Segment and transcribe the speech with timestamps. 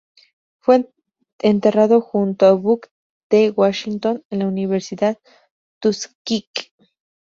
[0.57, 0.89] Fue
[1.37, 2.89] enterrado junto a Booker
[3.29, 3.51] T.
[3.51, 5.19] Washington en la Universidad
[5.79, 6.71] Tuskegee.